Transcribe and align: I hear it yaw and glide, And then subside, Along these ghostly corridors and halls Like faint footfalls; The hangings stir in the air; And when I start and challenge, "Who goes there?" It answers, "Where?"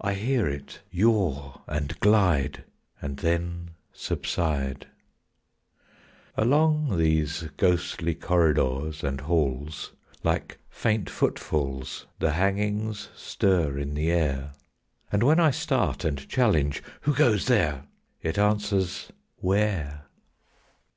I 0.00 0.14
hear 0.14 0.48
it 0.48 0.80
yaw 0.90 1.60
and 1.68 2.00
glide, 2.00 2.64
And 3.00 3.18
then 3.18 3.70
subside, 3.92 4.88
Along 6.36 6.98
these 6.98 7.42
ghostly 7.58 8.16
corridors 8.16 9.04
and 9.04 9.20
halls 9.20 9.92
Like 10.24 10.58
faint 10.68 11.08
footfalls; 11.08 12.06
The 12.18 12.32
hangings 12.32 13.10
stir 13.14 13.78
in 13.78 13.94
the 13.94 14.10
air; 14.10 14.54
And 15.12 15.22
when 15.22 15.38
I 15.38 15.52
start 15.52 16.04
and 16.04 16.28
challenge, 16.28 16.82
"Who 17.02 17.14
goes 17.14 17.46
there?" 17.46 17.84
It 18.20 18.38
answers, 18.38 19.12
"Where?" 19.36 20.06